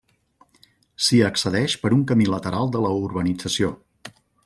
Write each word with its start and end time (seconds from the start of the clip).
S'hi 1.09 1.19
accedeix 1.27 1.77
per 1.83 1.93
un 1.99 2.03
camí 2.13 2.29
lateral 2.35 2.75
de 2.77 2.85
la 2.87 2.95
urbanització. 3.07 3.75